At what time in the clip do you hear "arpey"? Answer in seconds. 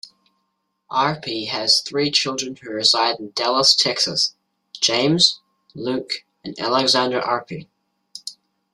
0.91-1.47, 7.21-7.67